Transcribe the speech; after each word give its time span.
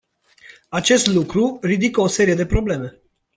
Acest 0.69 1.07
lucru 1.07 1.57
ridică 1.61 2.01
o 2.01 2.07
serie 2.07 2.33
de 2.35 2.45
probleme. 2.45 3.01